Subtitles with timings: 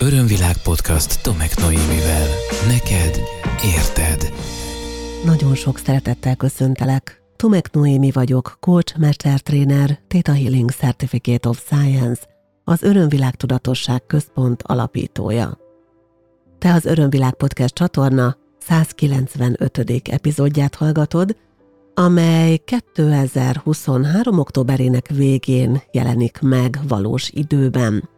[0.00, 2.26] Örömvilág podcast Tomek Noémivel.
[2.66, 3.20] Neked
[3.76, 4.32] érted.
[5.24, 7.22] Nagyon sok szeretettel köszöntelek.
[7.36, 12.22] Tomek Noémi vagyok, coach, mestertréner, Theta Healing Certificate of Science,
[12.64, 15.58] az Örömvilág Tudatosság Központ alapítója.
[16.58, 20.08] Te az Örömvilág Podcast csatorna 195.
[20.10, 21.36] epizódját hallgatod,
[21.94, 24.38] amely 2023.
[24.38, 28.16] októberének végén jelenik meg valós időben.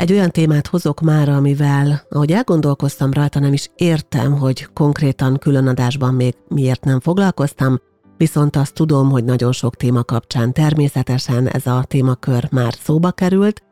[0.00, 6.14] Egy olyan témát hozok már, amivel, ahogy elgondolkoztam rajta, nem is értem, hogy konkrétan különadásban
[6.14, 7.80] még miért nem foglalkoztam,
[8.16, 13.62] viszont azt tudom, hogy nagyon sok téma kapcsán természetesen ez a témakör már szóba került.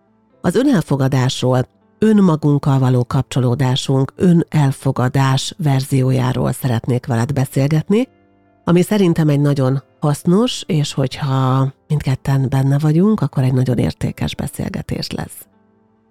[0.40, 8.08] Az önelfogadásról, önmagunkkal való kapcsolódásunk, önelfogadás verziójáról szeretnék veled beszélgetni,
[8.64, 15.10] ami szerintem egy nagyon hasznos, és hogyha mindketten benne vagyunk, akkor egy nagyon értékes beszélgetés
[15.10, 15.47] lesz.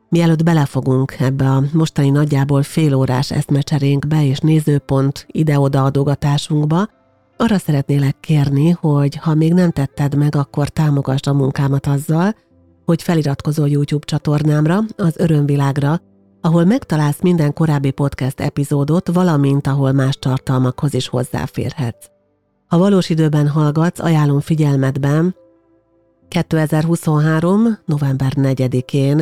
[0.09, 6.87] Mielőtt belefogunk ebbe a mostani nagyjából félórás eszmecserénkbe és nézőpont ide-oda adogatásunkba,
[7.37, 12.35] arra szeretnélek kérni, hogy ha még nem tetted meg, akkor támogasd a munkámat azzal,
[12.85, 15.99] hogy feliratkozol YouTube csatornámra, az Örömvilágra,
[16.41, 22.05] ahol megtalálsz minden korábbi podcast epizódot, valamint ahol más tartalmakhoz is hozzáférhetsz.
[22.67, 25.35] Ha valós időben hallgatsz, ajánlom figyelmetben
[26.27, 27.77] 2023.
[27.85, 29.21] november 4-én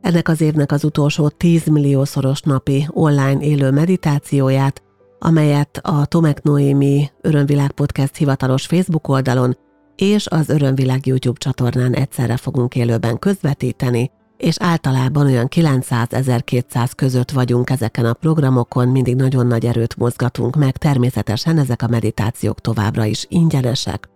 [0.00, 4.82] ennek az évnek az utolsó 10 milliószoros napi online élő meditációját,
[5.18, 9.56] amelyet a Tomek Noémi Örömvilág Podcast hivatalos Facebook oldalon
[9.96, 17.70] és az Örömvilág YouTube csatornán egyszerre fogunk élőben közvetíteni, és általában olyan 900-1200 között vagyunk
[17.70, 23.26] ezeken a programokon, mindig nagyon nagy erőt mozgatunk meg, természetesen ezek a meditációk továbbra is
[23.28, 24.08] ingyenesek.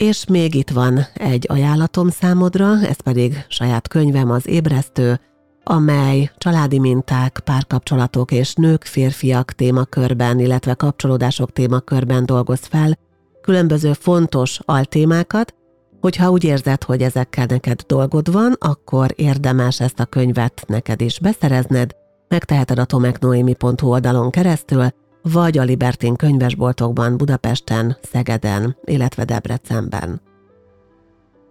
[0.00, 5.20] És még itt van egy ajánlatom számodra, ez pedig saját könyvem az Ébresztő,
[5.62, 12.98] amely családi minták, párkapcsolatok és nők-férfiak témakörben, illetve kapcsolódások témakörben dolgoz fel
[13.42, 15.54] különböző fontos altémákat,
[16.00, 21.18] hogyha úgy érzed, hogy ezekkel neked dolgod van, akkor érdemes ezt a könyvet neked is
[21.18, 21.90] beszerezned,
[22.28, 24.88] megteheted a tomeknoemi.hu oldalon keresztül,
[25.22, 30.20] vagy a Libertin könyvesboltokban Budapesten, Szegeden, illetve Debrecenben.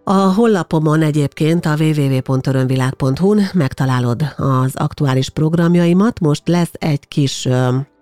[0.04, 6.20] A hollapomon egyébként a www.örömvilág.hu-n megtalálod az aktuális programjaimat.
[6.20, 7.48] Most lesz egy kis,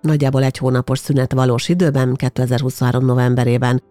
[0.02, 3.06] nagyjából egy hónapos szünet valós időben, 2023.
[3.06, 3.84] novemberében.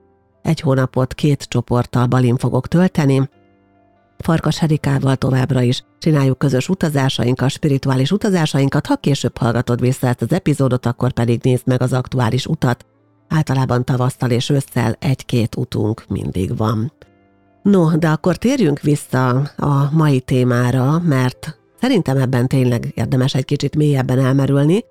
[0.43, 3.29] Egy hónapot két csoporttal balin fogok tölteni,
[4.19, 10.33] Farkas Herikával továbbra is csináljuk közös utazásainkat, spirituális utazásainkat, ha később hallgatod vissza ezt az
[10.33, 12.87] epizódot, akkor pedig nézd meg az aktuális utat.
[13.29, 16.93] Általában tavasztal és ősszel egy-két utunk mindig van.
[17.63, 23.77] No, de akkor térjünk vissza a mai témára, mert szerintem ebben tényleg érdemes egy kicsit
[23.77, 24.85] mélyebben elmerülni,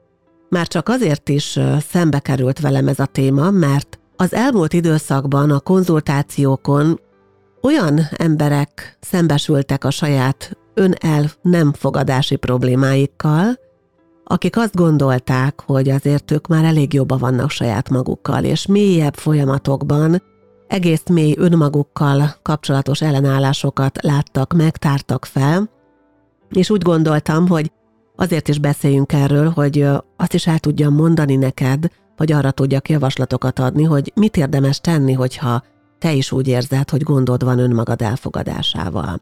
[0.50, 1.60] már csak azért is
[1.90, 7.00] szembe került velem ez a téma, mert az elmúlt időszakban a konzultációkon
[7.66, 13.60] olyan emberek szembesültek a saját önel nem fogadási problémáikkal,
[14.24, 20.22] akik azt gondolták, hogy azért ők már elég jobban vannak saját magukkal, és mélyebb folyamatokban
[20.68, 25.70] egész mély önmagukkal kapcsolatos ellenállásokat láttak meg, tártak fel,
[26.50, 27.72] és úgy gondoltam, hogy
[28.16, 29.88] azért is beszéljünk erről, hogy
[30.18, 31.86] azt is el tudjam mondani neked,
[32.18, 35.64] vagy arra tudjak javaslatokat adni, hogy mit érdemes tenni, hogyha
[36.06, 39.22] te is úgy érzed, hogy gondod van önmagad elfogadásával.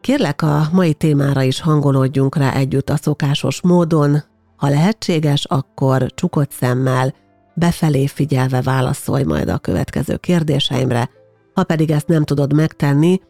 [0.00, 4.22] Kérlek a mai témára is hangolódjunk rá együtt a szokásos módon,
[4.56, 7.14] ha lehetséges, akkor csukott szemmel,
[7.54, 11.10] befelé figyelve válaszolj majd a következő kérdéseimre,
[11.54, 13.20] ha pedig ezt nem tudod megtenni,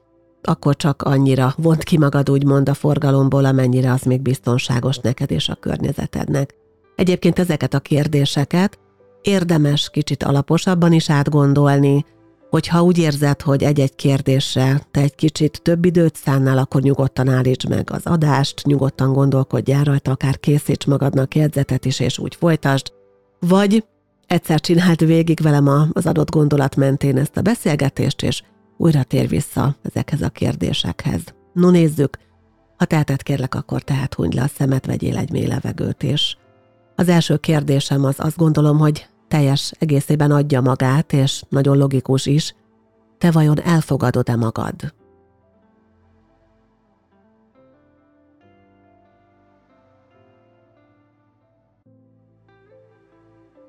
[0.42, 5.48] akkor csak annyira vont ki magad úgymond a forgalomból, amennyire az még biztonságos neked és
[5.48, 6.54] a környezetednek.
[6.96, 8.78] Egyébként ezeket a kérdéseket
[9.22, 12.04] érdemes kicsit alaposabban is átgondolni,
[12.52, 17.68] hogyha úgy érzed, hogy egy-egy kérdésre te egy kicsit több időt szánnál, akkor nyugodtan állítsd
[17.68, 22.92] meg az adást, nyugodtan gondolkodj el rajta, akár készíts magadnak jegyzetet is, és úgy folytasd,
[23.40, 23.84] vagy
[24.26, 28.42] egyszer csináld végig velem az adott gondolat mentén ezt a beszélgetést, és
[28.76, 31.22] újra tér vissza ezekhez a kérdésekhez.
[31.52, 32.18] No nézzük,
[32.76, 36.36] ha teheted kérlek, akkor tehát hunyd le a szemet, vegyél egy mély levegőt, és
[36.96, 42.54] az első kérdésem az azt gondolom, hogy teljes egészében adja magát, és nagyon logikus is,
[43.18, 44.94] te vajon elfogadod-e magad?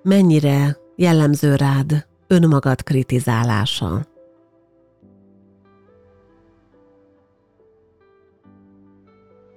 [0.03, 4.05] Mennyire jellemző rád önmagad kritizálása?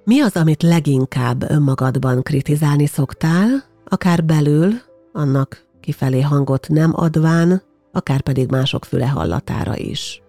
[0.05, 4.73] Mi az, amit leginkább önmagadban kritizálni szoktál, akár belül,
[5.13, 7.63] annak kifelé hangot nem adván,
[7.93, 10.21] akár pedig mások füle hallatára is?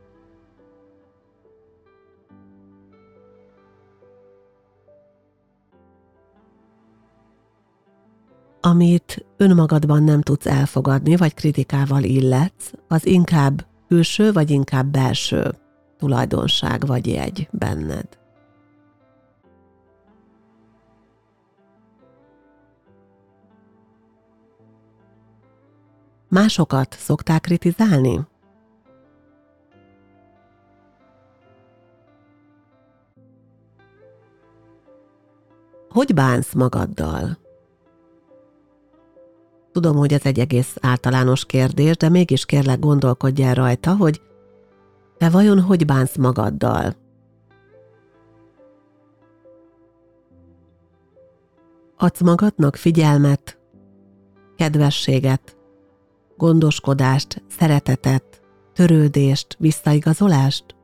[8.61, 15.53] amit önmagadban nem tudsz elfogadni, vagy kritikával illetsz, az inkább külső, vagy inkább belső
[15.97, 18.26] tulajdonság vagy jegy benned.
[26.29, 28.19] Másokat szokták kritizálni?
[35.89, 37.37] Hogy bánsz magaddal?
[39.71, 44.21] Tudom, hogy ez egy egész általános kérdés, de mégis kérlek gondolkodj el rajta, hogy
[45.17, 46.95] te vajon hogy bánsz magaddal?
[51.97, 53.59] Adsz magadnak figyelmet,
[54.55, 55.56] kedvességet,
[56.37, 58.41] gondoskodást, szeretetet,
[58.73, 60.75] törődést, visszaigazolást?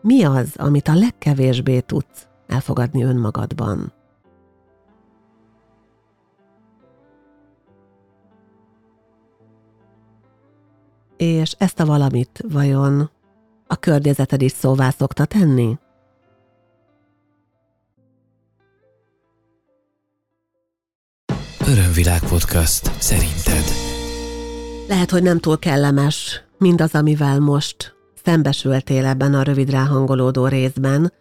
[0.00, 3.92] Mi az, amit a legkevésbé tudsz elfogadni önmagadban?
[11.16, 13.10] És ezt a valamit vajon
[13.66, 15.78] a környezeted is szóvá szokta tenni?
[21.92, 23.64] Örömvilág podcast szerinted?
[24.88, 31.12] Lehet, hogy nem túl kellemes mindaz, amivel most szembesültél ebben a rövid ráhangolódó részben,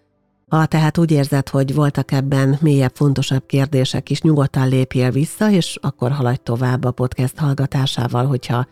[0.47, 5.77] ha tehát úgy érzed, hogy voltak ebben mélyebb, fontosabb kérdések is, nyugodtan lépjél vissza, és
[5.81, 8.67] akkor haladj tovább a podcast hallgatásával, hogyha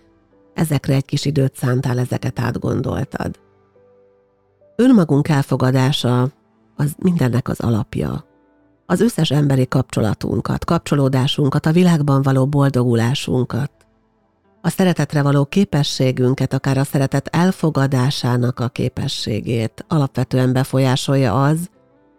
[0.53, 3.39] ezekre egy kis időt szántál, ezeket átgondoltad.
[4.75, 6.29] Önmagunk elfogadása
[6.75, 8.28] az mindennek az alapja.
[8.91, 13.71] Az összes emberi kapcsolatunkat, kapcsolódásunkat, a világban való boldogulásunkat,
[14.61, 21.69] a szeretetre való képességünket, akár a szeretet elfogadásának a képességét alapvetően befolyásolja az,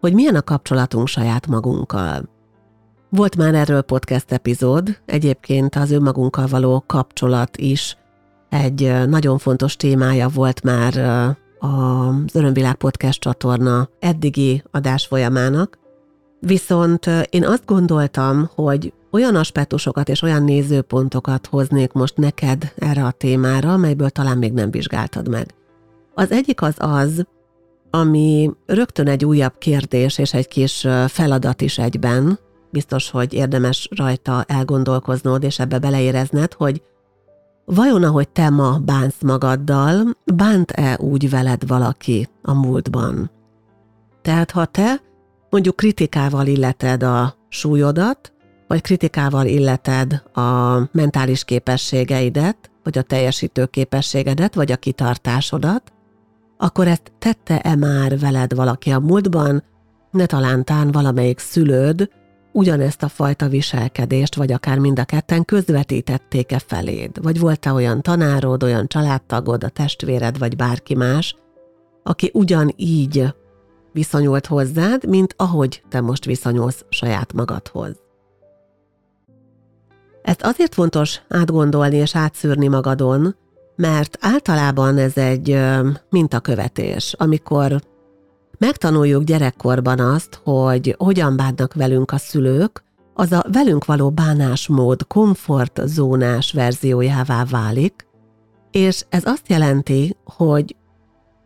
[0.00, 2.28] hogy milyen a kapcsolatunk saját magunkkal.
[3.08, 7.96] Volt már erről podcast epizód, egyébként az önmagunkkal való kapcsolat is
[8.48, 10.98] egy nagyon fontos témája volt már
[11.58, 15.78] az Örömvilág Podcast csatorna eddigi adás folyamának,
[16.40, 23.10] viszont én azt gondoltam, hogy olyan aspektusokat és olyan nézőpontokat hoznék most neked erre a
[23.10, 25.54] témára, amelyből talán még nem vizsgáltad meg.
[26.14, 27.24] Az egyik az az,
[27.90, 32.38] ami rögtön egy újabb kérdés és egy kis feladat is egyben,
[32.70, 36.82] biztos, hogy érdemes rajta elgondolkoznod és ebbe beleérezned, hogy
[37.64, 43.30] vajon ahogy te ma bánsz magaddal, bánt-e úgy veled valaki a múltban?
[44.22, 45.00] Tehát ha te
[45.50, 48.32] mondjuk kritikával illeted a súlyodat,
[48.66, 55.92] vagy kritikával illeted a mentális képességeidet, vagy a teljesítő képességedet, vagy a kitartásodat,
[56.56, 59.62] akkor ezt tette-e már veled valaki a múltban,
[60.10, 62.08] ne talántán valamelyik szülőd
[62.52, 68.62] ugyanezt a fajta viselkedést, vagy akár mind a ketten közvetítették-e feléd, vagy volt-e olyan tanárod,
[68.62, 71.36] olyan családtagod, a testvéred, vagy bárki más,
[72.02, 73.34] aki ugyanígy
[73.92, 77.96] viszonyult hozzád, mint ahogy te most viszonyulsz saját magadhoz.
[80.22, 83.36] Ezt azért fontos átgondolni és átszűrni magadon,
[83.76, 85.58] mert általában ez egy
[86.10, 87.80] mintakövetés, amikor
[88.58, 92.82] megtanuljuk gyerekkorban azt, hogy hogyan bánnak velünk a szülők,
[93.14, 98.06] az a velünk való bánásmód komfortzónás verziójává válik,
[98.70, 100.76] és ez azt jelenti, hogy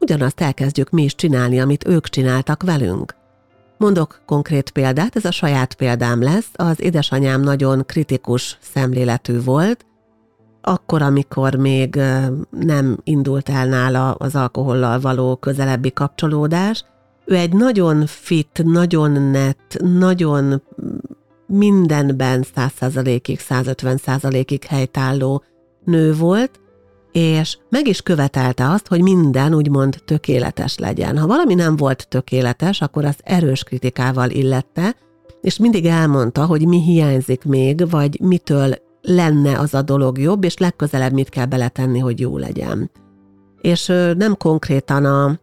[0.04, 3.14] ugyanazt elkezdjük mi is csinálni, amit ők csináltak velünk.
[3.78, 6.48] Mondok konkrét példát, ez a saját példám lesz.
[6.54, 9.86] Az édesanyám nagyon kritikus szemléletű volt,
[10.60, 12.00] akkor, amikor még
[12.50, 16.84] nem indult el nála az alkohollal való közelebbi kapcsolódás,
[17.24, 20.62] ő egy nagyon fit, nagyon net, nagyon
[21.46, 25.42] mindenben 100%-ig, 150%-ig helytálló
[25.84, 26.60] nő volt,
[27.14, 31.18] és meg is követelte azt, hogy minden úgymond tökéletes legyen.
[31.18, 34.96] Ha valami nem volt tökéletes, akkor az erős kritikával illette,
[35.40, 40.56] és mindig elmondta, hogy mi hiányzik még, vagy mitől lenne az a dolog jobb, és
[40.56, 42.90] legközelebb mit kell beletenni, hogy jó legyen.
[43.60, 45.38] És nem konkrétan a,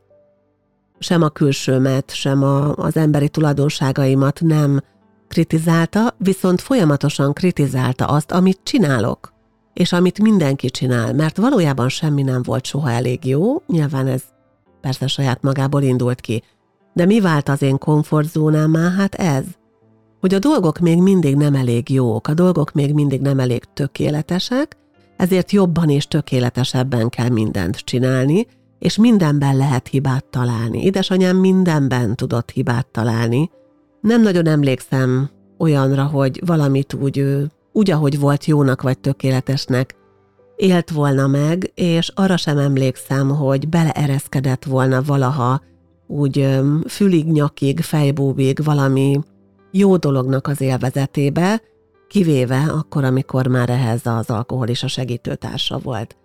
[0.99, 4.81] sem a külsőmet, sem a, az emberi tulajdonságaimat nem
[5.27, 9.30] kritizálta, viszont folyamatosan kritizálta azt, amit csinálok
[9.73, 14.23] és amit mindenki csinál, mert valójában semmi nem volt soha elég jó, nyilván ez
[14.81, 16.43] persze saját magából indult ki.
[16.93, 18.91] De mi vált az én komfortzónámá?
[18.91, 19.43] Hát ez,
[20.19, 24.77] hogy a dolgok még mindig nem elég jók, a dolgok még mindig nem elég tökéletesek,
[25.17, 28.47] ezért jobban és tökéletesebben kell mindent csinálni,
[28.79, 30.83] és mindenben lehet hibát találni.
[30.83, 33.49] Édesanyám mindenben tudott hibát találni.
[34.01, 37.25] Nem nagyon emlékszem olyanra, hogy valamit úgy,
[37.71, 39.95] úgy, ahogy volt jónak vagy tökéletesnek,
[40.55, 45.61] élt volna meg, és arra sem emlékszem, hogy beleereszkedett volna valaha
[46.07, 49.19] úgy fülig, nyakig, fejbúbig valami
[49.71, 51.61] jó dolognak az élvezetébe,
[52.07, 56.15] kivéve akkor, amikor már ehhez az alkohol és a segítőtársa volt.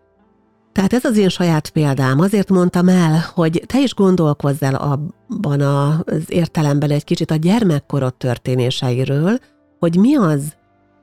[0.73, 2.21] Tehát ez az én saját példám.
[2.21, 8.15] Azért mondtam el, hogy te is gondolkozz el abban az értelemben egy kicsit a gyermekkorod
[8.15, 9.39] történéseiről,
[9.79, 10.56] hogy mi az,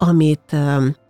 [0.08, 0.56] amit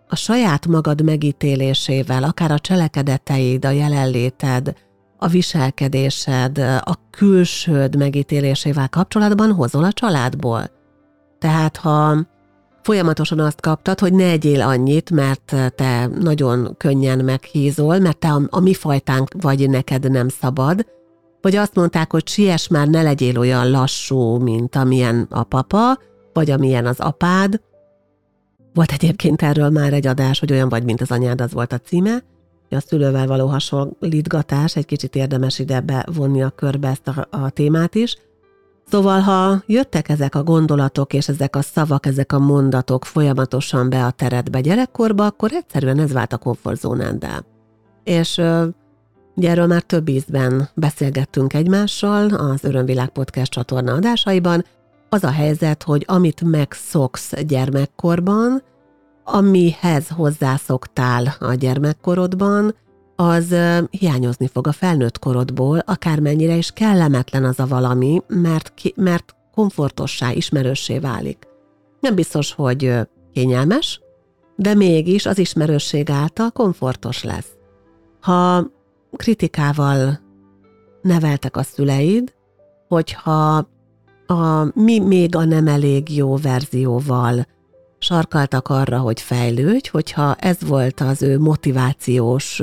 [0.08, 4.74] a saját magad megítélésével, akár a cselekedeteid, a jelenléted,
[5.18, 10.70] a viselkedésed, a külsőd megítélésével kapcsolatban hozol a családból.
[11.38, 12.16] Tehát ha
[12.82, 18.42] folyamatosan azt kaptad, hogy ne egyél annyit, mert te nagyon könnyen meghízol, mert te a,
[18.50, 20.86] a mi fajtánk vagy, neked nem szabad,
[21.40, 25.98] vagy azt mondták, hogy siess már, ne legyél olyan lassú, mint amilyen a papa,
[26.32, 27.60] vagy amilyen az apád.
[28.74, 31.78] Volt egyébként erről már egy adás, hogy olyan vagy, mint az anyád, az volt a
[31.78, 32.22] címe.
[32.70, 37.94] A szülővel való hasonlítgatás, egy kicsit érdemes ide bevonni a körbe ezt a, a témát
[37.94, 38.16] is–
[38.90, 44.04] Szóval, ha jöttek ezek a gondolatok és ezek a szavak, ezek a mondatok folyamatosan be
[44.04, 47.42] a teredbe gyerekkorba, akkor egyszerűen ez vált a komfortzónáddá.
[48.04, 48.38] És
[49.34, 54.64] ugye erről már több ízben beszélgettünk egymással az Örömvilág Podcast csatorna adásaiban,
[55.14, 58.62] az a helyzet, hogy amit megszoksz gyermekkorban,
[59.24, 62.74] amihez hozzászoktál a gyermekkorodban,
[63.16, 63.54] az
[63.90, 70.32] hiányozni fog a felnőtt korodból, akármennyire is kellemetlen az a valami, mert, ki, mert komfortossá,
[70.32, 71.46] ismerőssé válik.
[72.00, 72.92] Nem biztos, hogy
[73.32, 74.00] kényelmes,
[74.56, 77.56] de mégis az ismerősség által komfortos lesz.
[78.20, 78.70] Ha
[79.16, 80.20] kritikával
[81.02, 82.34] neveltek a szüleid,
[82.88, 83.68] hogyha
[84.26, 87.46] a mi még a nem elég jó verzióval
[87.98, 92.62] sarkaltak arra, hogy fejlődj, hogyha ez volt az ő motivációs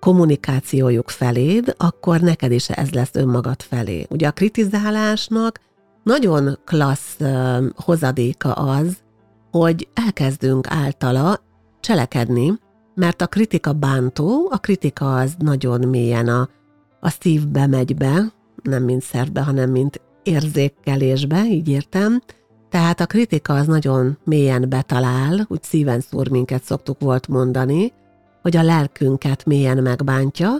[0.00, 4.06] kommunikációjuk feléd, akkor neked is ez lesz önmagad felé.
[4.10, 5.60] Ugye a kritizálásnak
[6.02, 7.16] nagyon klassz
[7.76, 8.96] hozadéka az,
[9.50, 11.40] hogy elkezdünk általa
[11.80, 12.52] cselekedni,
[12.94, 16.48] mert a kritika bántó, a kritika az nagyon mélyen a,
[17.00, 22.22] a szívbe megy be, nem mint szervbe, hanem mint érzékelésbe, így értem,
[22.70, 27.92] tehát a kritika az nagyon mélyen betalál, úgy szíven szúr minket szoktuk volt mondani,
[28.42, 30.50] hogy a lelkünket mélyen megbántja,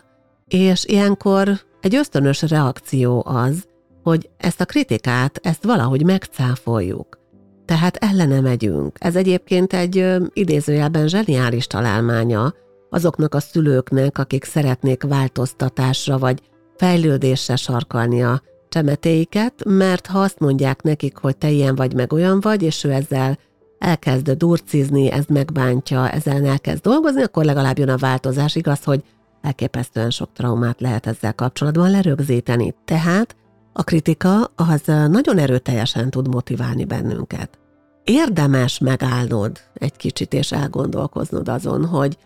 [0.49, 3.66] és ilyenkor egy ösztönös reakció az,
[4.02, 7.19] hogy ezt a kritikát, ezt valahogy megcáfoljuk.
[7.64, 8.97] Tehát ellene megyünk.
[9.00, 12.54] Ez egyébként egy idézőjelben zseniális találmánya
[12.90, 16.40] azoknak a szülőknek, akik szeretnék változtatásra vagy
[16.76, 18.42] fejlődésre sarkalni a
[18.73, 22.91] csemetéiket, mert ha azt mondják nekik, hogy te ilyen vagy, meg olyan vagy, és ő
[22.91, 23.38] ezzel
[23.79, 28.55] elkezd durcizni, ez megbántja, ezzel elkezd dolgozni, akkor legalább jön a változás.
[28.55, 29.02] Igaz, hogy
[29.41, 32.75] elképesztően sok traumát lehet ezzel kapcsolatban lerögzíteni.
[32.85, 33.37] Tehát
[33.73, 37.59] a kritika az nagyon erőteljesen tud motiválni bennünket.
[38.05, 42.19] Érdemes megállnod egy kicsit és elgondolkoznod azon, hogy,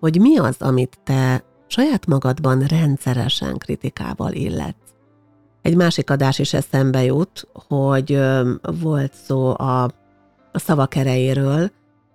[0.00, 4.76] hogy mi az, amit te saját magadban rendszeresen kritikával illet.
[5.64, 8.20] Egy másik adás is eszembe jut, hogy
[8.80, 9.82] volt szó a,
[10.52, 11.70] a szavak erejéről,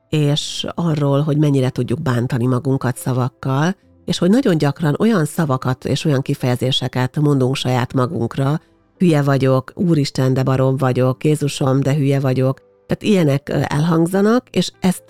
[0.09, 3.75] és arról, hogy mennyire tudjuk bántani magunkat szavakkal,
[4.05, 8.59] és hogy nagyon gyakran olyan szavakat és olyan kifejezéseket mondunk saját magunkra,
[8.97, 15.03] hülye vagyok, úristen, de barom vagyok, Jézusom, de hülye vagyok, tehát ilyenek elhangzanak, és ezt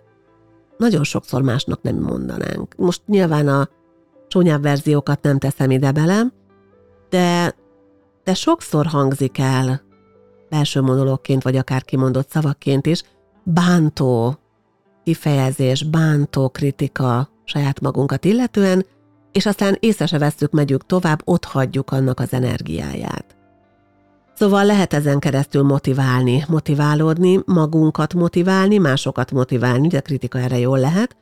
[0.77, 2.75] nagyon sokszor másnak nem mondanánk.
[2.77, 3.69] Most nyilván a
[4.27, 6.21] csúnyább verziókat nem teszem ide bele,
[7.09, 7.55] de
[8.29, 9.81] de sokszor hangzik el,
[10.49, 13.03] belső monológként, vagy akár kimondott szavakként is,
[13.43, 14.37] bántó
[15.03, 18.85] kifejezés, bántó kritika saját magunkat illetően,
[19.31, 23.35] és aztán észre se vesszük, megyünk tovább, ott hagyjuk annak az energiáját.
[24.33, 31.15] Szóval lehet ezen keresztül motiválni, motiválódni, magunkat motiválni, másokat motiválni, de kritika erre jól lehet,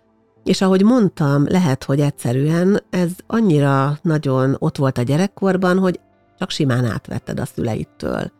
[0.43, 5.99] és ahogy mondtam, lehet, hogy egyszerűen ez annyira nagyon ott volt a gyerekkorban, hogy
[6.37, 8.31] csak simán átvetted a szüleittől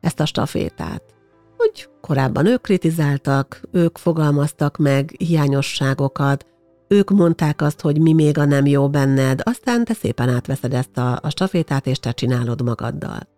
[0.00, 1.02] ezt a stafétát.
[1.56, 6.46] Hogy korábban ők kritizáltak, ők fogalmaztak meg hiányosságokat,
[6.88, 10.98] ők mondták azt, hogy mi még a nem jó benned, aztán te szépen átveszed ezt
[10.98, 13.28] a, a stafétát, és te csinálod magaddal.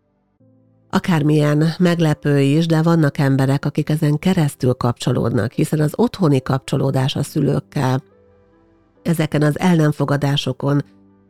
[0.90, 7.22] Akármilyen meglepő is, de vannak emberek, akik ezen keresztül kapcsolódnak, hiszen az otthoni kapcsolódás a
[7.22, 8.02] szülőkkel,
[9.02, 10.82] ezeken az el nem fogadásokon,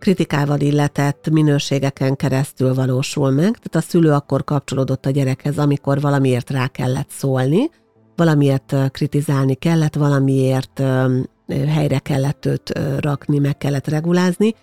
[0.02, 6.50] kritikával illetett minőségeken keresztül valósul meg, tehát a szülő akkor kapcsolódott a gyerekhez, amikor valamiért
[6.50, 7.70] rá kellett szólni,
[8.16, 10.82] valamiért kritizálni kellett, valamiért
[11.66, 14.54] helyre kellett őt rakni, meg kellett regulázni,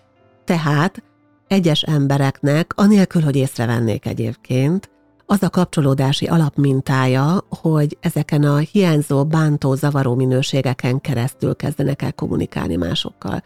[0.44, 1.02] tehát
[1.46, 4.90] egyes embereknek, anélkül, hogy észrevennék egyébként,
[5.26, 12.76] az a kapcsolódási alapmintája, hogy ezeken a hiányzó, bántó, zavaró minőségeken keresztül kezdenek el kommunikálni
[12.76, 13.42] másokkal.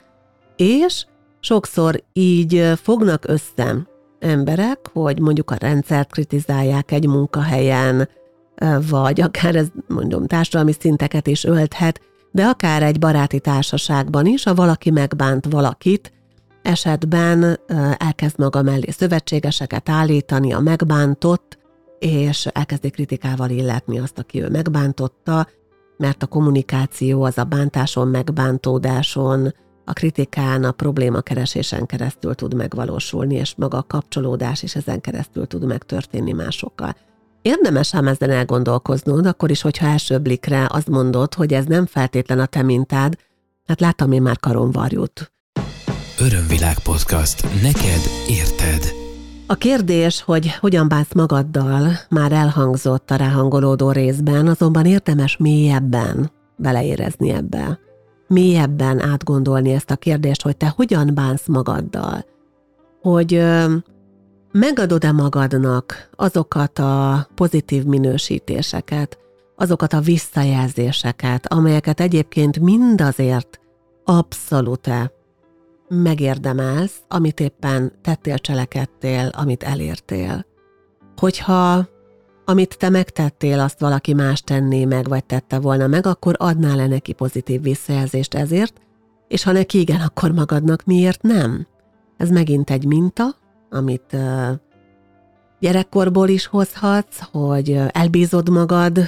[0.57, 1.07] És
[1.45, 3.77] sokszor így fognak össze
[4.19, 8.09] emberek, hogy mondjuk a rendszert kritizálják egy munkahelyen,
[8.91, 14.55] vagy akár ez mondom társadalmi szinteket is ölthet, de akár egy baráti társaságban is, ha
[14.55, 16.13] valaki megbánt valakit,
[16.63, 17.59] esetben
[17.97, 21.59] elkezd maga mellé szövetségeseket állítani a megbántott,
[21.99, 25.49] és elkezdi kritikával illetni azt, aki ő megbántotta,
[25.97, 33.55] mert a kommunikáció az a bántáson, megbántódáson, a kritikán, a problémakeresésen keresztül tud megvalósulni, és
[33.57, 36.97] maga a kapcsolódás is ezen keresztül tud megtörténni másokkal.
[37.43, 42.39] Érdemes ám ezen elgondolkoznod, akkor is, hogyha első blikre azt mondod, hogy ez nem feltétlen
[42.39, 43.19] a te mintád,
[43.67, 45.33] hát láttam én már karomvarjút.
[46.19, 47.63] Örömvilág podcast.
[47.63, 48.93] Neked érted.
[49.47, 57.31] A kérdés, hogy hogyan bánsz magaddal, már elhangzott a ráhangolódó részben, azonban érdemes mélyebben beleérezni
[57.31, 57.79] ebbe.
[58.27, 62.25] Mélyebben átgondolni ezt a kérdést, hogy te hogyan bánsz magaddal.
[63.01, 63.43] Hogy
[64.53, 69.19] megadod-e magadnak azokat a pozitív minősítéseket,
[69.57, 73.61] azokat a visszajelzéseket, amelyeket egyébként mindazért
[74.05, 74.91] abszolút
[75.89, 80.47] megérdemelsz, amit éppen tettél, cselekedtél, amit elértél.
[81.17, 81.89] Hogyha
[82.45, 87.13] amit te megtettél, azt valaki más tenné meg, vagy tette volna meg, akkor adnál-e neki
[87.13, 88.81] pozitív visszajelzést ezért,
[89.29, 91.67] és ha neki igen, akkor magadnak miért nem?
[92.17, 93.25] Ez megint egy minta,
[93.71, 94.17] amit
[95.61, 98.99] gyerekkorból is hozhatsz, hogy elbízod magad,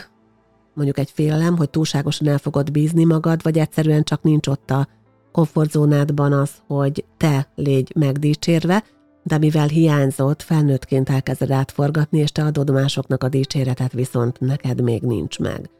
[0.74, 4.88] mondjuk egy félelem, hogy túlságosan el fogod bízni magad, vagy egyszerűen csak nincs ott a
[5.32, 8.84] komfortzónádban az, hogy te légy megdicsérve,
[9.26, 15.02] de mivel hiányzott, felnőttként elkezded átforgatni, és te adod másoknak a dicséretet, viszont neked még
[15.02, 15.70] nincs meg.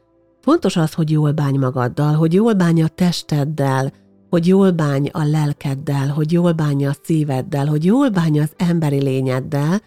[0.41, 3.91] Fontos az, hogy jól bánj magaddal, hogy jól bánj a testeddel,
[4.29, 9.01] hogy jól bánj a lelkeddel, hogy jól bánj a szíveddel, hogy jól bánj az emberi
[9.01, 9.81] lényeddel,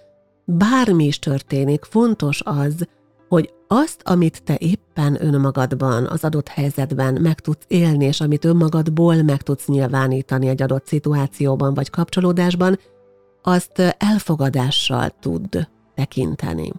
[0.45, 2.89] bármi is történik, fontos az,
[3.29, 9.23] hogy azt, amit te éppen önmagadban, az adott helyzetben meg tudsz élni, és amit önmagadból
[9.23, 12.79] meg tudsz nyilvánítani egy adott szituációban vagy kapcsolódásban,
[13.43, 16.73] azt elfogadással tud tekinteni.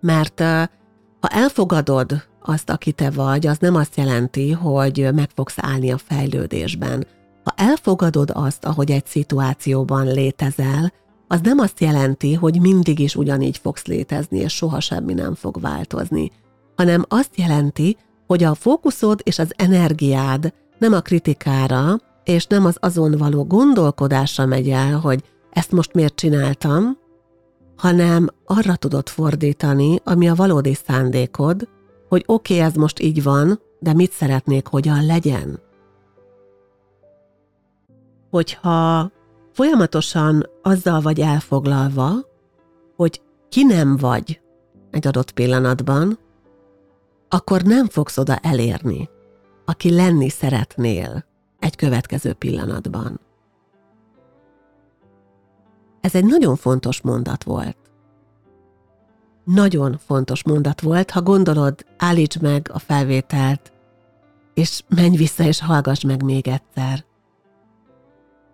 [0.00, 0.40] Mert
[1.20, 5.98] ha elfogadod azt, aki te vagy, az nem azt jelenti, hogy meg fogsz állni a
[5.98, 7.06] fejlődésben.
[7.44, 10.92] Ha elfogadod azt, ahogy egy szituációban létezel,
[11.28, 15.60] az nem azt jelenti, hogy mindig is ugyanígy fogsz létezni, és soha semmi nem fog
[15.60, 16.30] változni,
[16.76, 22.76] hanem azt jelenti, hogy a fókuszod és az energiád nem a kritikára, és nem az
[22.80, 25.24] azon való gondolkodásra megy el, hogy
[25.58, 26.98] ezt most miért csináltam,
[27.76, 31.68] hanem arra tudod fordítani, ami a valódi szándékod,
[32.08, 35.60] hogy oké, okay, ez most így van, de mit szeretnék, hogyan legyen?
[38.30, 39.10] Hogyha
[39.52, 42.12] folyamatosan azzal vagy elfoglalva,
[42.96, 44.40] hogy ki nem vagy
[44.90, 46.18] egy adott pillanatban,
[47.28, 49.08] akkor nem fogsz oda elérni,
[49.64, 51.24] aki lenni szeretnél
[51.58, 53.20] egy következő pillanatban.
[56.08, 57.76] Ez egy nagyon fontos mondat volt.
[59.44, 63.72] Nagyon fontos mondat volt, ha gondolod, állíts meg a felvételt,
[64.54, 67.04] és menj vissza és hallgass meg még egyszer.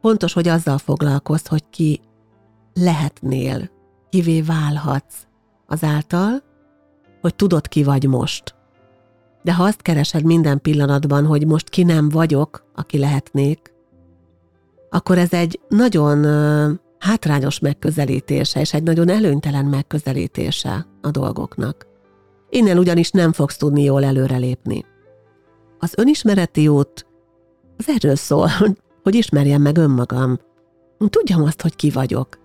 [0.00, 2.00] Fontos, hogy azzal foglalkozz, hogy ki
[2.72, 3.70] lehetnél,
[4.08, 5.26] kivé válhatsz
[5.66, 6.42] azáltal,
[7.20, 8.54] hogy tudod, ki vagy most.
[9.42, 13.72] De ha azt keresed minden pillanatban, hogy most ki nem vagyok, aki lehetnék,
[14.90, 16.24] akkor ez egy nagyon
[17.04, 21.86] hátrányos megközelítése, és egy nagyon előnytelen megközelítése a dolgoknak.
[22.50, 24.84] Innen ugyanis nem fogsz tudni jól előrelépni.
[25.78, 27.06] Az önismereti út
[27.76, 28.48] az erről szól,
[29.04, 30.38] hogy ismerjem meg önmagam.
[31.08, 32.38] Tudjam azt, hogy ki vagyok.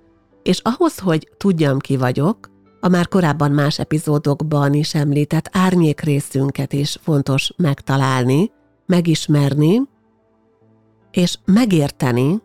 [0.43, 2.38] És ahhoz, hogy tudjam, ki vagyok,
[2.80, 8.52] a már korábban más epizódokban is említett árnyék részünket is fontos megtalálni,
[8.86, 9.82] megismerni,
[11.12, 12.41] és megérteni,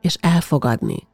[0.00, 1.08] és elfogadni.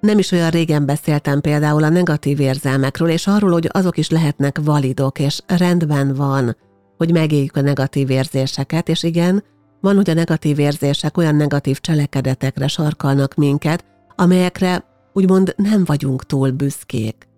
[0.00, 4.58] Nem is olyan régen beszéltem például a negatív érzelmekről, és arról, hogy azok is lehetnek
[4.64, 6.56] validok, és rendben van,
[6.96, 9.44] hogy megéljük a negatív érzéseket, és igen,
[9.80, 13.84] van, hogy a negatív érzések olyan negatív cselekedetekre sarkalnak minket,
[14.16, 17.28] amelyekre úgymond nem vagyunk túl büszkék.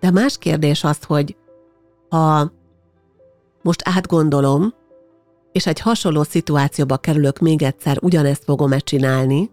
[0.00, 1.36] De más kérdés az, hogy
[2.08, 2.52] ha
[3.62, 4.74] most átgondolom,
[5.52, 9.50] és egy hasonló szituációba kerülök még egyszer, ugyanezt fogom-e csinálni,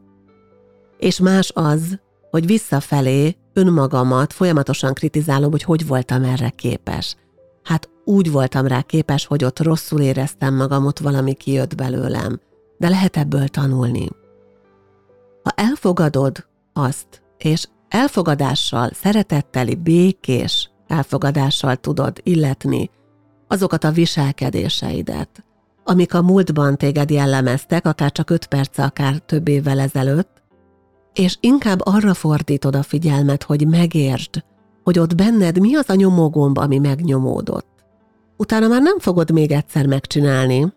[0.98, 2.00] és más az,
[2.32, 7.16] hogy visszafelé önmagamat folyamatosan kritizálom, hogy hogy voltam erre képes.
[7.64, 12.40] Hát úgy voltam rá képes, hogy ott rosszul éreztem magam, ott valami kijött belőlem.
[12.78, 14.08] De lehet ebből tanulni.
[15.44, 22.90] Ha elfogadod azt, és elfogadással, szeretetteli, békés elfogadással tudod illetni
[23.48, 25.44] azokat a viselkedéseidet,
[25.84, 30.37] amik a múltban téged jellemeztek, akár csak öt perc, akár több évvel ezelőtt,
[31.18, 34.44] és inkább arra fordítod a figyelmet, hogy megértsd,
[34.84, 37.68] hogy ott benned mi az a nyomógomb, ami megnyomódott.
[38.38, 40.74] Utána már nem fogod még egyszer megcsinálni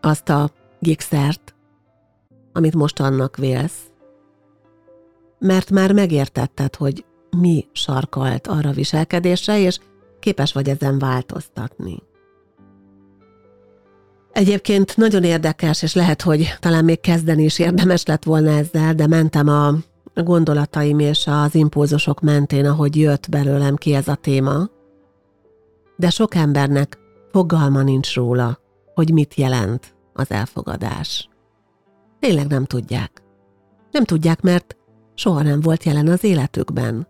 [0.00, 1.54] azt a gikszert,
[2.52, 3.80] amit most annak vélsz,
[5.38, 7.04] mert már megértetted, hogy
[7.36, 9.78] mi sarkalt arra viselkedésre, és
[10.20, 12.02] képes vagy ezen változtatni.
[14.34, 19.06] Egyébként nagyon érdekes, és lehet, hogy talán még kezdeni is érdemes lett volna ezzel, de
[19.06, 19.74] mentem a
[20.22, 24.68] gondolataim és az impulzusok mentén, ahogy jött belőlem ki ez a téma.
[25.96, 26.98] De sok embernek
[27.30, 28.58] fogalma nincs róla,
[28.94, 31.28] hogy mit jelent az elfogadás.
[32.20, 33.22] Tényleg nem tudják.
[33.90, 34.76] Nem tudják, mert
[35.14, 37.06] soha nem volt jelen az életükben.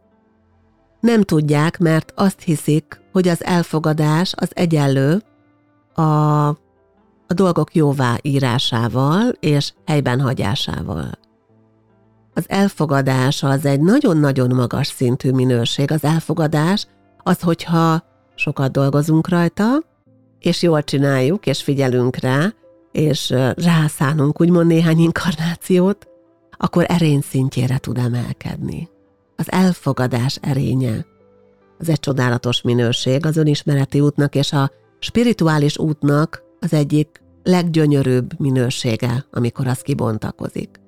[1.00, 5.22] Nem tudják, mert azt hiszik, hogy az elfogadás az egyenlő
[5.94, 6.62] a
[7.26, 11.10] a dolgok jóvá írásával és helyben hagyásával.
[12.34, 15.90] Az elfogadás az egy nagyon-nagyon magas szintű minőség.
[15.90, 16.86] Az elfogadás
[17.22, 18.02] az, hogyha
[18.34, 19.82] sokat dolgozunk rajta,
[20.40, 22.52] és jól csináljuk, és figyelünk rá,
[22.92, 26.08] és rászánunk úgymond néhány inkarnációt,
[26.50, 28.88] akkor erény szintjére tud emelkedni.
[29.36, 31.06] Az elfogadás erénye.
[31.78, 39.24] Az egy csodálatos minőség az önismereti útnak és a spirituális útnak az egyik leggyönyörűbb minősége,
[39.30, 40.80] amikor az kibontakozik.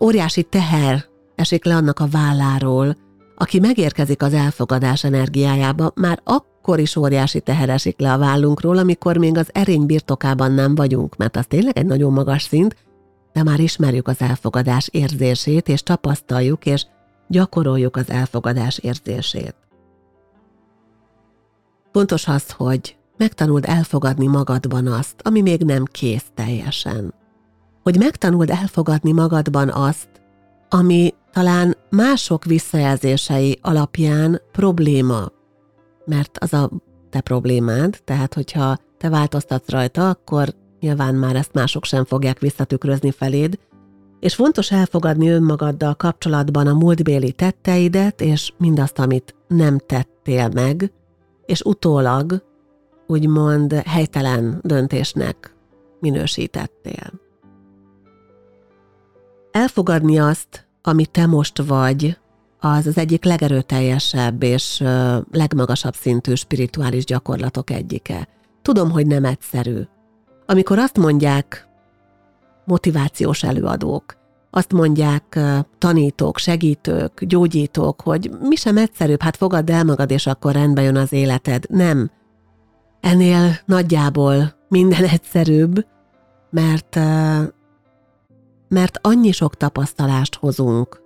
[0.00, 2.96] Óriási teher esik le annak a válláról,
[3.36, 9.16] aki megérkezik az elfogadás energiájába, már akkor is óriási teher esik le a vállunkról, amikor
[9.16, 12.76] még az erény birtokában nem vagyunk, mert az tényleg egy nagyon magas szint,
[13.32, 16.86] de már ismerjük az elfogadás érzését, és tapasztaljuk, és
[17.28, 19.54] gyakoroljuk az elfogadás érzését.
[21.92, 27.14] Fontos az, hogy megtanuld elfogadni magadban azt, ami még nem kész teljesen.
[27.82, 30.08] Hogy megtanuld elfogadni magadban azt,
[30.68, 35.28] ami talán mások visszajelzései alapján probléma,
[36.04, 36.70] mert az a
[37.10, 43.10] te problémád, tehát hogyha te változtatsz rajta, akkor nyilván már ezt mások sem fogják visszatükrözni
[43.10, 43.58] feléd,
[44.20, 50.92] és fontos elfogadni önmagaddal kapcsolatban a múltbéli tetteidet, és mindazt, amit nem tettél meg,
[51.46, 52.42] és utólag
[53.06, 55.54] úgymond helytelen döntésnek
[56.00, 57.12] minősítettél.
[59.50, 62.18] Elfogadni azt, ami te most vagy,
[62.60, 64.84] az az egyik legerőteljesebb és
[65.30, 68.28] legmagasabb szintű spirituális gyakorlatok egyike.
[68.62, 69.80] Tudom, hogy nem egyszerű.
[70.46, 71.68] Amikor azt mondják
[72.64, 74.16] motivációs előadók,
[74.50, 75.38] azt mondják
[75.78, 80.96] tanítók, segítők, gyógyítók, hogy mi sem egyszerűbb, hát fogadd el magad, és akkor rendbe jön
[80.96, 81.64] az életed.
[81.68, 82.10] Nem.
[83.06, 85.86] Ennél nagyjából minden egyszerűbb,
[86.50, 86.94] mert,
[88.68, 91.02] mert annyi sok tapasztalást hozunk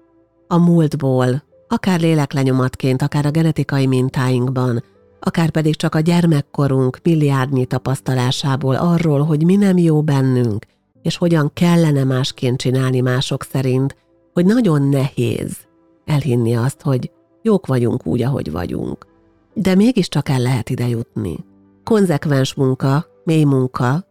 [0.46, 4.82] a múltból, akár léleklenyomatként, akár a genetikai mintáinkban,
[5.20, 10.66] akár pedig csak a gyermekkorunk milliárdnyi tapasztalásából arról, hogy mi nem jó bennünk,
[11.02, 13.96] és hogyan kellene másként csinálni mások szerint,
[14.32, 15.56] hogy nagyon nehéz
[16.04, 17.10] elhinni azt, hogy
[17.42, 19.06] jók vagyunk úgy, ahogy vagyunk.
[19.54, 21.48] De mégiscsak el lehet ide jutni
[21.90, 24.04] konzekvens munka, mély munka,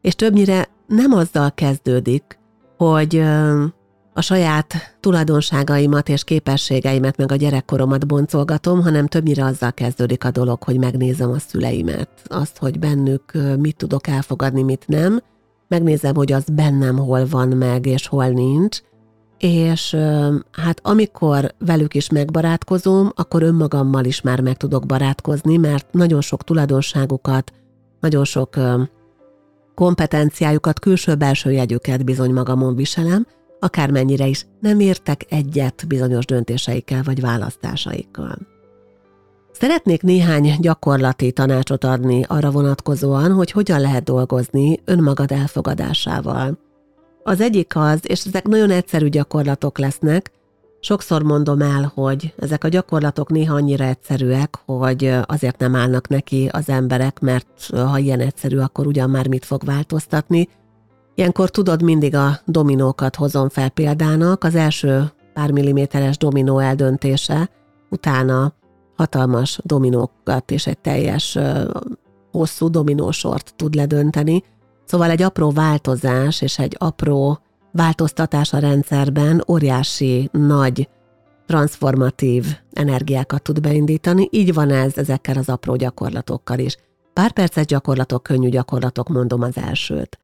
[0.00, 2.38] és többnyire nem azzal kezdődik,
[2.76, 3.16] hogy
[4.12, 10.62] a saját tulajdonságaimat és képességeimet, meg a gyerekkoromat boncolgatom, hanem többnyire azzal kezdődik a dolog,
[10.62, 15.22] hogy megnézem a szüleimet, azt, hogy bennük mit tudok elfogadni, mit nem,
[15.68, 18.80] megnézem, hogy az bennem hol van meg, és hol nincs,
[19.40, 19.96] és
[20.52, 26.44] hát amikor velük is megbarátkozom, akkor önmagammal is már meg tudok barátkozni, mert nagyon sok
[26.44, 27.52] tulajdonságukat,
[28.00, 28.56] nagyon sok
[29.74, 33.26] kompetenciájukat, külső-belső jegyüket bizony magamon viselem,
[33.60, 38.38] akármennyire is nem értek egyet bizonyos döntéseikkel vagy választásaikkal.
[39.52, 46.58] Szeretnék néhány gyakorlati tanácsot adni arra vonatkozóan, hogy hogyan lehet dolgozni önmagad elfogadásával.
[47.30, 50.30] Az egyik az, és ezek nagyon egyszerű gyakorlatok lesznek,
[50.80, 56.48] sokszor mondom el, hogy ezek a gyakorlatok néha annyira egyszerűek, hogy azért nem állnak neki
[56.52, 60.48] az emberek, mert ha ilyen egyszerű, akkor ugyan már mit fog változtatni.
[61.14, 67.50] Ilyenkor tudod, mindig a dominókat hozom fel példának, az első pár milliméteres dominó eldöntése,
[67.90, 68.52] utána
[68.96, 71.38] hatalmas dominókat és egy teljes
[72.32, 74.42] hosszú dominósort tud ledönteni.
[74.90, 77.38] Szóval egy apró változás és egy apró
[77.72, 80.88] változtatás a rendszerben óriási, nagy,
[81.46, 84.28] transformatív energiákat tud beindítani.
[84.30, 86.76] Így van ez ezekkel az apró gyakorlatokkal is.
[87.12, 90.18] Pár perces gyakorlatok, könnyű gyakorlatok, mondom az elsőt.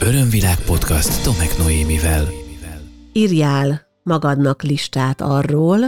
[0.00, 2.28] Örömvilág podcast Tomek Noémivel.
[3.12, 5.78] Írjál magadnak listát arról,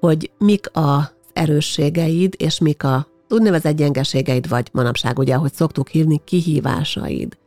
[0.00, 6.20] hogy mik az erősségeid, és mik a úgynevezett gyengeségeid, vagy manapság ugye, ahogy szoktuk hívni,
[6.24, 7.38] kihívásaid.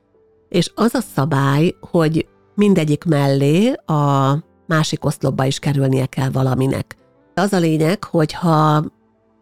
[0.49, 4.33] És az a szabály, hogy mindegyik mellé a
[4.67, 6.95] másik oszlopba is kerülnie kell valaminek.
[7.33, 8.83] Az a lényeg, hogy ha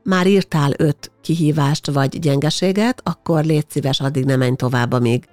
[0.04, 5.26] már írtál öt kihívást vagy gyengeséget, akkor légy szíves, addig nem menj tovább, amíg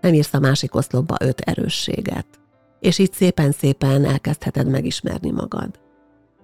[0.00, 2.26] nem írsz a másik oszlopba öt erősséget.
[2.80, 5.70] És így szépen-szépen elkezdheted megismerni magad.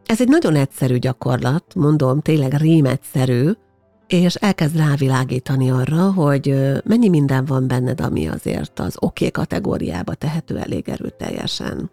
[0.06, 3.50] Ez egy nagyon egyszerű gyakorlat, mondom, tényleg rémegyszerű,
[4.06, 10.14] és elkezd rávilágítani arra, hogy mennyi minden van benned, ami azért az oké okay kategóriába
[10.14, 11.90] tehető elég erőteljesen.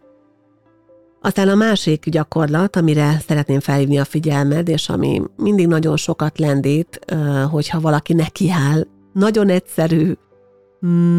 [1.22, 7.00] Aztán a másik gyakorlat, amire szeretném felhívni a figyelmed, és ami mindig nagyon sokat lendít,
[7.50, 10.14] hogyha valaki nekiáll, nagyon egyszerű,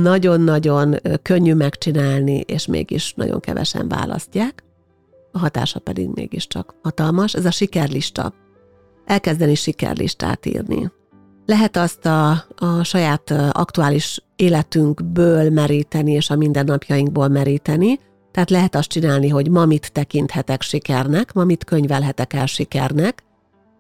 [0.03, 4.65] nagyon-nagyon könnyű megcsinálni, és mégis nagyon kevesen választják,
[5.33, 7.35] a hatása pedig mégiscsak hatalmas.
[7.35, 8.35] Ez a sikerlista.
[9.05, 10.91] Elkezdeni sikerlistát írni.
[11.47, 17.99] Lehet azt a, a saját aktuális életünkből meríteni, és a mindennapjainkból meríteni,
[18.31, 23.23] tehát lehet azt csinálni, hogy ma mit tekinthetek sikernek, ma mit könyvelhetek el sikernek,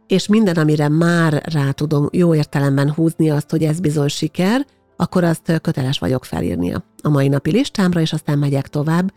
[0.06, 5.24] és minden, amire már rá tudom jó értelemben húzni azt, hogy ez bizony siker, akkor
[5.24, 9.12] azt köteles vagyok felírni a mai napi listámra, és aztán megyek tovább,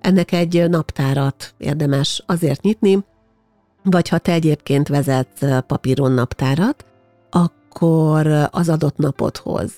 [0.00, 3.04] ennek egy naptárat érdemes azért nyitni,
[3.90, 6.84] vagy ha te egyébként vezetsz papíron naptárat,
[7.30, 9.72] akkor az adott napodhoz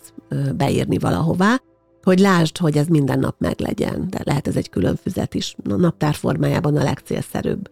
[0.57, 1.61] beírni valahová,
[2.03, 5.75] hogy lásd, hogy ez minden nap meglegyen, de lehet ez egy külön füzet is, a
[5.75, 7.71] naptár formájában a legcélszerűbb.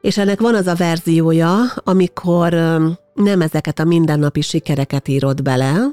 [0.00, 2.52] És ennek van az a verziója, amikor
[3.14, 5.86] nem ezeket a mindennapi sikereket írod bele,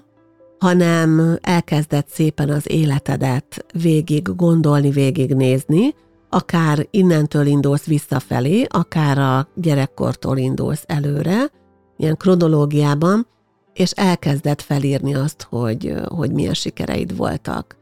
[0.60, 5.94] hanem elkezdett szépen az életedet végig gondolni, végig nézni,
[6.36, 11.52] akár innentől indulsz visszafelé, akár a gyerekkortól indulsz előre,
[11.98, 13.28] ilyen kronológiában,
[13.74, 17.78] és elkezdett felírni azt, hogy, hogy milyen sikereid voltak.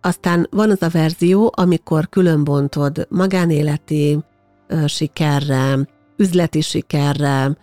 [0.00, 4.18] Aztán van az a verzió, amikor különbontod magánéleti
[4.86, 5.78] sikerre,
[6.16, 7.56] üzleti sikerre,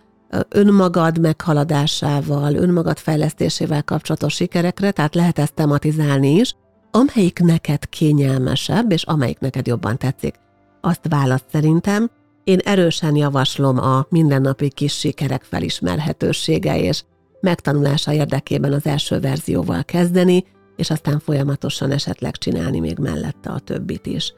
[0.48, 6.54] önmagad meghaladásával, önmagad fejlesztésével kapcsolatos sikerekre, tehát lehet ezt tematizálni is,
[6.96, 10.34] amelyik neked kényelmesebb, és amelyik neked jobban tetszik.
[10.80, 12.10] Azt választ szerintem,
[12.44, 17.02] én erősen javaslom a mindennapi kis sikerek felismerhetősége és
[17.40, 20.44] megtanulása érdekében az első verzióval kezdeni,
[20.76, 24.34] és aztán folyamatosan esetleg csinálni még mellette a többit is.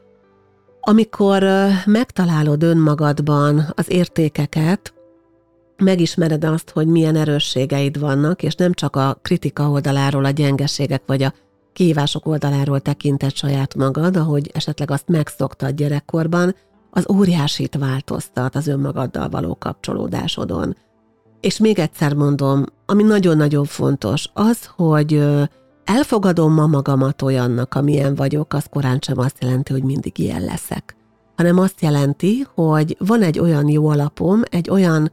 [0.81, 1.45] Amikor
[1.85, 4.95] megtalálod önmagadban az értékeket,
[5.77, 11.23] megismered azt, hogy milyen erősségeid vannak, és nem csak a kritika oldaláról, a gyengeségek vagy
[11.23, 11.33] a
[11.77, 16.55] kihívások oldaláról tekinted saját magad, ahogy esetleg azt megszoktad gyerekkorban,
[16.91, 20.77] az óriásit változtat az önmagaddal való kapcsolódásodon.
[21.41, 25.25] És még egyszer mondom, ami nagyon-nagyon fontos, az, hogy
[25.85, 30.97] elfogadom ma magamat olyannak, amilyen vagyok, az korán sem azt jelenti, hogy mindig ilyen leszek.
[31.37, 35.11] Hanem azt jelenti, hogy van egy olyan jó alapom, egy olyan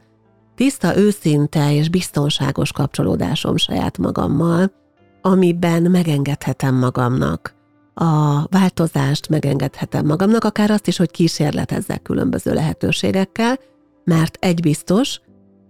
[0.54, 4.82] tiszta, őszinte és biztonságos kapcsolódásom saját magammal,
[5.26, 7.54] amiben megengedhetem magamnak
[7.94, 13.58] a változást, megengedhetem magamnak, akár azt is, hogy kísérletezzek különböző lehetőségekkel,
[14.04, 15.20] mert egy biztos,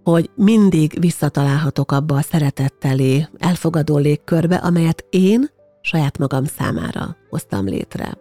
[0.03, 5.49] hogy mindig visszatalálhatok abba a szeretetteli, elfogadó légkörbe, amelyet én
[5.81, 8.17] saját magam számára hoztam létre.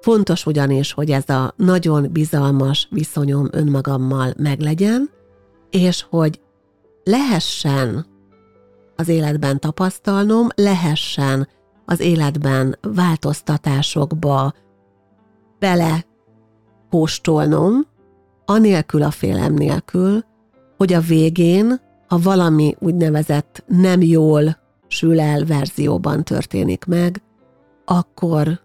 [0.00, 5.10] Fontos ugyanis, hogy ez a nagyon bizalmas viszonyom önmagammal meglegyen,
[5.70, 6.40] és hogy
[7.04, 8.06] lehessen
[9.02, 11.48] az életben tapasztalnom, lehessen
[11.84, 14.54] az életben változtatásokba
[15.58, 16.04] bele
[16.90, 17.86] kóstolnom,
[18.44, 20.24] anélkül a félem nélkül,
[20.76, 24.56] hogy a végén, ha valami úgynevezett nem jól
[24.88, 27.22] sül el verzióban történik meg,
[27.84, 28.60] akkor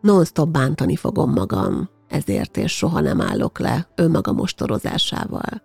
[0.00, 5.62] non-stop bántani fogom magam ezért, és soha nem állok le önmaga mostorozásával.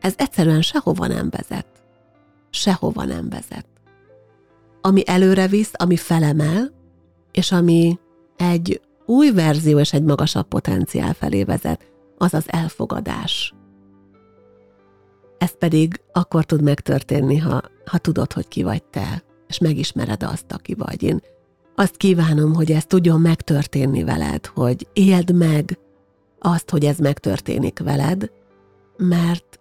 [0.00, 1.79] Ez egyszerűen sehova nem vezet.
[2.50, 3.66] Sehova nem vezet.
[4.80, 6.72] Ami előre visz, ami felemel,
[7.32, 7.98] és ami
[8.36, 13.54] egy új verzió és egy magasabb potenciál felé vezet, az az elfogadás.
[15.38, 20.52] Ez pedig akkor tud megtörténni, ha, ha tudod, hogy ki vagy te, és megismered azt,
[20.52, 21.02] aki vagy.
[21.02, 21.20] Én
[21.74, 25.78] azt kívánom, hogy ez tudjon megtörténni veled, hogy éld meg
[26.38, 28.30] azt, hogy ez megtörténik veled,
[28.96, 29.59] mert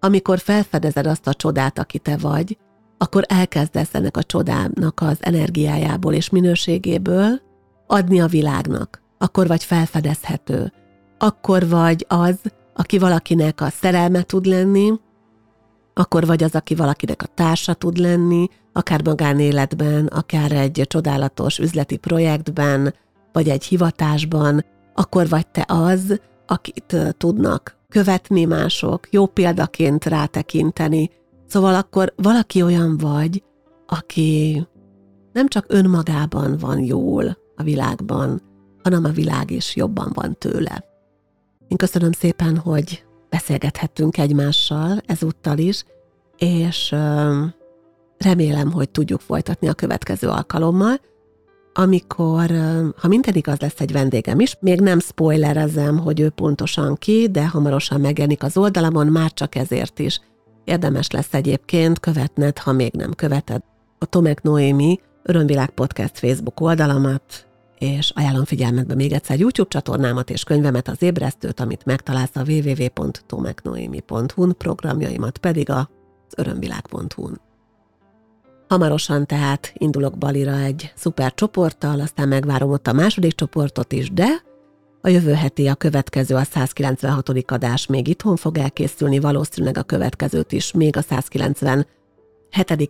[0.00, 2.58] amikor felfedezed azt a csodát, aki te vagy,
[2.98, 7.40] akkor elkezdesz ennek a csodának az energiájából és minőségéből
[7.86, 9.02] adni a világnak.
[9.18, 10.72] Akkor vagy felfedezhető.
[11.18, 12.38] Akkor vagy az,
[12.74, 14.92] aki valakinek a szerelme tud lenni,
[15.94, 21.96] akkor vagy az, aki valakinek a társa tud lenni, akár magánéletben, akár egy csodálatos üzleti
[21.96, 22.94] projektben,
[23.32, 31.10] vagy egy hivatásban, akkor vagy te az, akit tudnak követni mások, jó példaként rátekinteni.
[31.46, 33.42] Szóval akkor valaki olyan vagy,
[33.86, 34.66] aki
[35.32, 38.42] nem csak önmagában van jól a világban,
[38.82, 40.84] hanem a világ is jobban van tőle.
[41.68, 45.84] Én köszönöm szépen, hogy beszélgethettünk egymással ezúttal is,
[46.36, 46.94] és
[48.18, 51.00] remélem, hogy tudjuk folytatni a következő alkalommal,
[51.80, 52.50] amikor,
[52.96, 57.48] ha minden igaz, lesz egy vendégem is, még nem spoilerezem, hogy ő pontosan ki, de
[57.48, 60.20] hamarosan megjelenik az oldalamon, már csak ezért is.
[60.64, 63.62] Érdemes lesz egyébként követned, ha még nem követed
[63.98, 67.46] a Tomek Noémi Örömvilág Podcast Facebook oldalamat,
[67.78, 74.54] és ajánlom figyelmetbe még egyszer YouTube csatornámat és könyvemet, az ébresztőt, amit megtalálsz a www.tomeknoemi.hu-n,
[74.58, 75.86] programjaimat pedig az
[76.36, 77.40] örömvilág.hu-n.
[78.70, 84.26] Hamarosan tehát indulok Balira egy szuper csoporttal, aztán megvárom ott a második csoportot is, de
[85.00, 87.28] a jövő heti a következő, a 196.
[87.46, 91.86] adás még itthon fog elkészülni, valószínűleg a következőt is, még a 197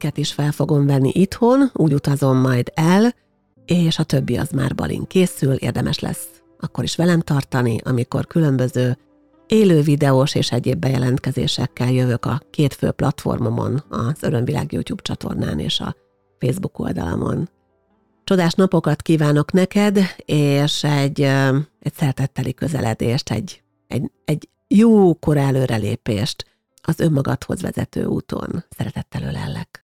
[0.00, 3.14] et is fel fogom venni itthon, úgy utazom majd el,
[3.64, 6.28] és a többi az már balin készül, érdemes lesz
[6.60, 8.98] akkor is velem tartani, amikor különböző
[9.50, 15.80] élő videós és egyéb bejelentkezésekkel jövök a két fő platformomon, az Örömvilág YouTube csatornán és
[15.80, 15.94] a
[16.38, 17.48] Facebook oldalamon.
[18.24, 21.20] Csodás napokat kívánok neked, és egy,
[21.80, 26.46] egy szeretetteli közeledést, egy, egy, egy jó kor előrelépést
[26.82, 28.64] az önmagadhoz vezető úton.
[28.76, 29.84] Szeretettel ölellek.